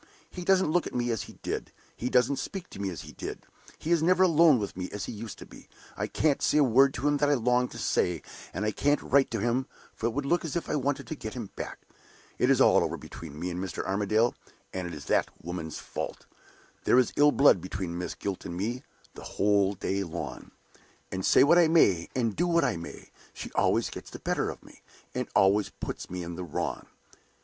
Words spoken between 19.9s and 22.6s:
long; and say what I may, and do